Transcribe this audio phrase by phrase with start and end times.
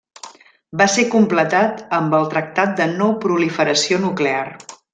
[0.81, 4.45] Va ser completat amb el Tractat de No Proliferació Nuclear.